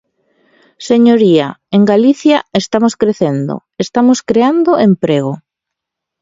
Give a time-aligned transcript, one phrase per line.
[0.89, 3.53] Señoría, en Galicia estamos crecendo,
[3.85, 5.33] estamos creando emprego.